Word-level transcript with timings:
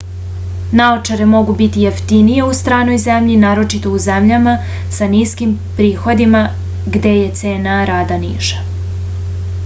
naočare 0.77 1.25
mogu 1.33 1.53
biti 1.57 1.81
jeftinije 1.81 2.45
u 2.45 2.55
stranoj 2.59 2.97
zemlji 3.03 3.35
naročito 3.43 3.91
u 3.97 3.99
zemljama 4.05 4.55
sa 4.99 5.09
niskim 5.11 5.51
prihodima 5.81 6.41
gde 6.95 7.13
je 7.19 7.29
cena 7.43 7.77
rada 7.91 8.17
niža 8.25 8.65